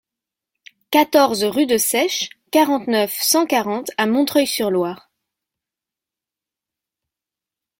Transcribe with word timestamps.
quatorze 0.89 1.43
rue 1.43 1.67
de 1.67 1.77
Seiches, 1.77 2.31
quarante-neuf, 2.51 3.15
cent 3.21 3.45
quarante 3.45 3.91
à 3.97 4.07
Montreuil-sur-Loir 4.07 5.11